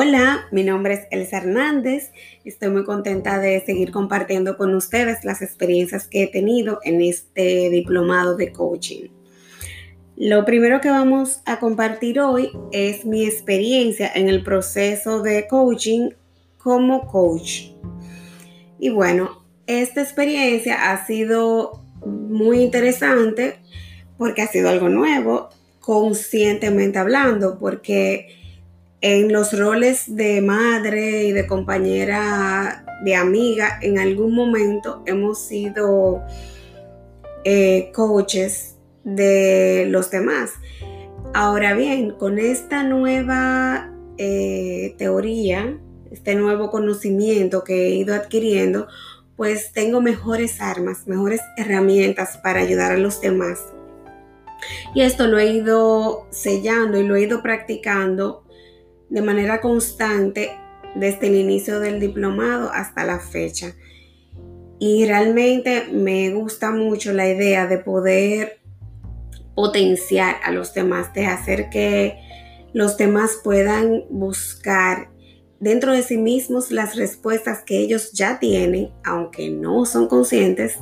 [0.00, 2.12] Hola, mi nombre es Elsa Hernández.
[2.44, 7.68] Estoy muy contenta de seguir compartiendo con ustedes las experiencias que he tenido en este
[7.68, 9.08] diplomado de coaching.
[10.14, 16.10] Lo primero que vamos a compartir hoy es mi experiencia en el proceso de coaching
[16.58, 17.72] como coach.
[18.78, 23.56] Y bueno, esta experiencia ha sido muy interesante
[24.16, 25.48] porque ha sido algo nuevo,
[25.80, 28.38] conscientemente hablando, porque
[29.00, 36.22] en los roles de madre y de compañera, de amiga, en algún momento hemos sido
[37.44, 40.52] eh, coaches de los demás.
[41.32, 45.78] Ahora bien, con esta nueva eh, teoría,
[46.10, 48.88] este nuevo conocimiento que he ido adquiriendo,
[49.36, 53.60] pues tengo mejores armas, mejores herramientas para ayudar a los demás.
[54.94, 58.42] Y esto lo he ido sellando y lo he ido practicando
[59.10, 60.50] de manera constante
[60.94, 63.74] desde el inicio del diplomado hasta la fecha.
[64.78, 68.60] Y realmente me gusta mucho la idea de poder
[69.54, 72.16] potenciar a los demás, de hacer que
[72.72, 75.10] los demás puedan buscar
[75.58, 80.76] dentro de sí mismos las respuestas que ellos ya tienen, aunque no son conscientes,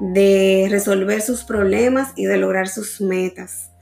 [0.00, 3.72] de resolver sus problemas y de lograr sus metas.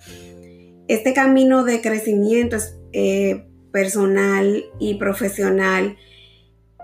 [0.88, 5.98] Este camino de crecimiento es eh, personal y profesional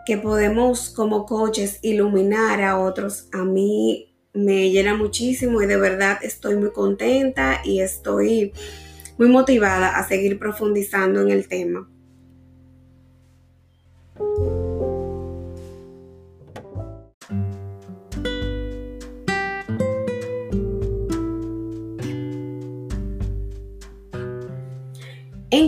[0.05, 6.19] que podemos como coaches iluminar a otros, a mí me llena muchísimo y de verdad
[6.20, 8.53] estoy muy contenta y estoy
[9.17, 11.89] muy motivada a seguir profundizando en el tema.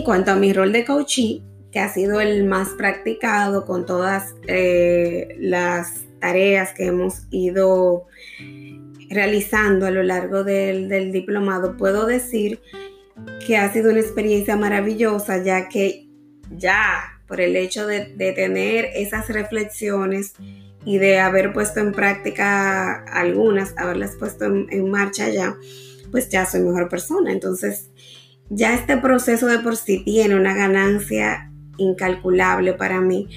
[0.05, 5.35] Cuanto a mi rol de coachee, que ha sido el más practicado con todas eh,
[5.39, 8.05] las tareas que hemos ido
[9.09, 12.61] realizando a lo largo del, diplomado, puedo decir
[13.45, 16.07] que ha sido una experiencia maravillosa, ya que
[16.51, 20.33] ya por el hecho de, tener esas reflexiones
[20.85, 25.57] y de haber puesto en práctica algunas, haberlas puesto en, en marcha ya,
[26.11, 27.31] pues ya soy mejor persona.
[27.31, 27.89] Entonces,
[28.49, 33.27] ya este proceso de por sí tiene una ganancia incalculable para mí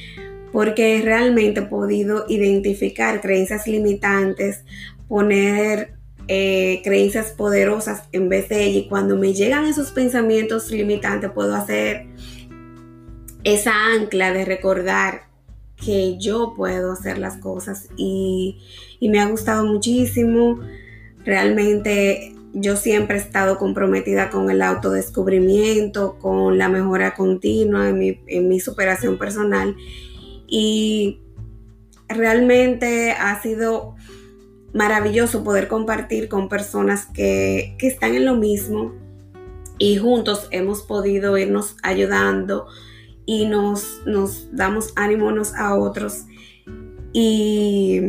[0.53, 4.65] porque realmente he podido identificar creencias limitantes,
[5.07, 5.95] poner
[6.27, 11.55] eh, creencias poderosas en vez de ellas y cuando me llegan esos pensamientos limitantes puedo
[11.55, 12.07] hacer
[13.45, 15.23] esa ancla de recordar
[15.77, 18.59] que yo puedo hacer las cosas y,
[18.99, 20.61] y me ha gustado muchísimo.
[21.25, 28.61] Realmente yo siempre he estado comprometida con el autodescubrimiento, con la mejora continua en mi,
[28.61, 29.77] superación personal
[30.47, 31.21] y
[32.09, 33.95] realmente ha sido
[34.73, 38.95] maravilloso poder compartir con personas que, están en lo mismo
[39.79, 42.67] y juntos hemos podido irnos ayudando
[43.27, 46.25] y nos, nos damos ánimo unos a otros.
[47.13, 48.01] Y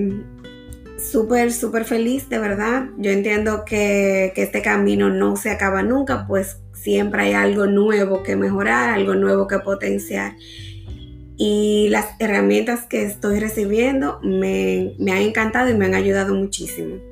[1.00, 2.90] súper, súper feliz, de verdad.
[2.98, 8.24] Yo entiendo que, que, este camino no se acaba nunca, pues siempre hay algo nuevo
[8.24, 10.34] que mejorar, algo nuevo que potenciar.
[11.38, 17.09] Y las herramientas que estoy recibiendo me, me han encantado y me han ayudado muchísimo.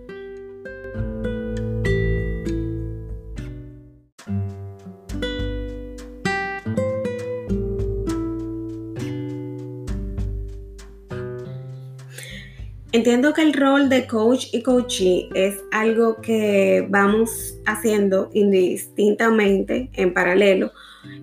[12.98, 20.16] Entiendo que el rol de coach y coachee es algo que vamos haciendo indistintamente, en
[20.16, 20.72] paralelo,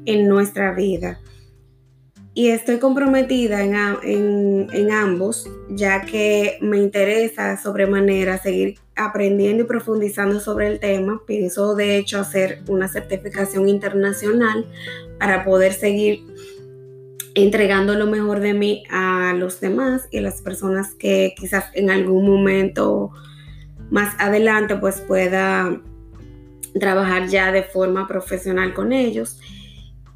[0.07, 1.19] en nuestra vida.
[2.33, 10.39] Y estoy comprometida en, en, ambos, ya que me interesa sobremanera seguir aprendiendo y profundizando
[10.39, 11.23] sobre el tema.
[11.27, 14.65] Pienso de hecho hacer una certificación internacional
[15.19, 16.25] para poder seguir
[17.35, 21.91] entregando lo mejor de mí a los demás y a las personas que quizás en
[21.91, 23.11] algún momento
[23.91, 25.81] más adelante pues pueda
[26.79, 29.41] trabajar ya de forma profesional con ellos.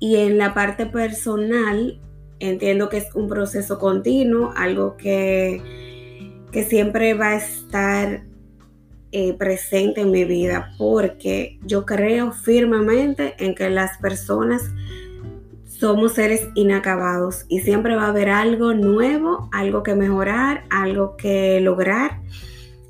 [0.00, 2.00] Y en la parte personal
[2.40, 5.60] entiendo que es un proceso continuo, algo que,
[6.52, 8.22] que siempre va a estar
[9.10, 14.62] eh, presente en mi vida porque yo creo firmemente en que las personas
[15.78, 21.60] somos seres inacabados y siempre va a haber algo nuevo, algo que mejorar, algo que
[21.60, 22.20] lograr.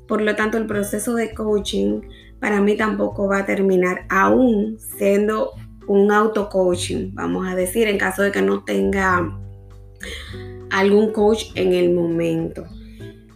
[0.07, 2.01] Por lo tanto, el proceso de coaching
[2.39, 5.51] para mí tampoco va a terminar, aún siendo
[5.87, 9.37] un auto coaching, vamos a decir, en caso de que no tenga
[10.71, 12.65] algún coach en el momento.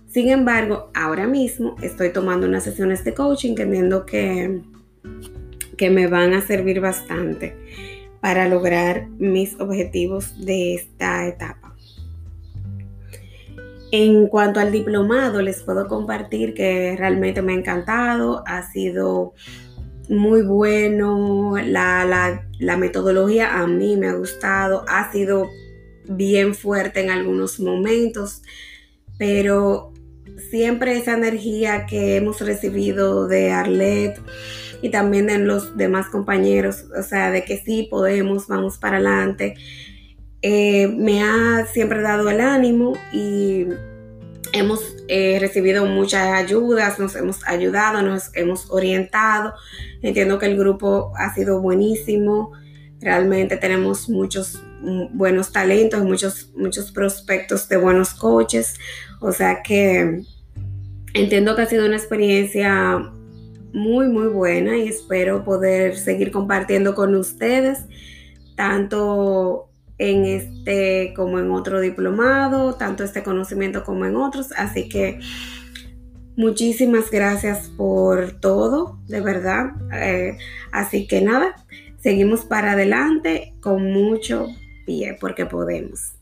[0.08, 3.68] Sin embargo, ahora mismo estoy tomando unas sesiones de coaching que
[4.08, 4.62] que,
[5.78, 7.56] que me van a servir bastante
[8.24, 11.76] para lograr mis objetivos de esta etapa.
[13.92, 19.34] En cuanto al diplomado, les puedo compartir que realmente me ha encantado, ha sido
[20.08, 25.50] muy bueno, la, la metodología a mí me ha gustado, ha sido
[26.08, 28.42] bien fuerte en algunos momentos,
[29.18, 29.92] pero
[30.50, 34.18] siempre esa energía que hemos recibido de Arlet
[34.84, 39.56] y también de los demás compañeros, o sea, de que sí podemos, vamos para adelante,
[40.42, 43.66] eh, me ha siempre dado el ánimo y
[44.52, 49.54] hemos eh, recibido muchas ayudas, nos hemos ayudado, nos hemos orientado.
[50.02, 52.52] Entiendo que el grupo ha sido buenísimo.
[53.00, 58.76] Realmente tenemos muchos mm, buenos talentos, muchos, muchos prospectos de buenos coaches.
[59.22, 60.24] O sea que
[61.14, 63.14] entiendo que ha sido una experiencia
[63.74, 67.80] muy, muy buena y espero poder seguir compartiendo con ustedes,
[68.56, 74.52] tanto en este como en otro diplomado, tanto este conocimiento como en otros.
[74.56, 75.20] Así que
[76.36, 79.72] muchísimas gracias por todo, de verdad.
[79.94, 80.38] Eh,
[80.72, 81.56] así que nada,
[82.00, 84.48] seguimos para adelante con mucho
[84.86, 86.14] pie porque podemos.